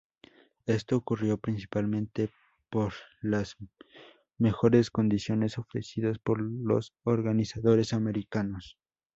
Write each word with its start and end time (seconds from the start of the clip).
Esto 0.65 0.95
ocurrió 0.97 1.37
principalmente 1.37 2.31
por 2.71 2.91
las 3.21 3.55
mejores 4.39 4.89
condiciones 4.89 5.59
ofrecidas 5.59 6.17
por 6.17 6.41
los 6.41 6.95
organizadores 7.03 7.93
americanos. 7.93 8.79